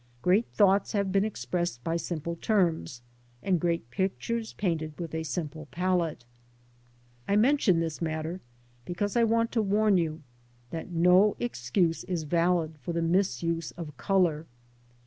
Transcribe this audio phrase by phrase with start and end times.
[0.23, 3.03] Great thoughts have been expressed by I / siniple^ terms,
[3.43, 6.25] and great pictures painted with a simple palette.
[6.99, 8.41] '/ I mention this matter,
[8.83, 10.23] because I want to warn you
[10.71, 14.47] that no excuse is valid for the misuse of colour.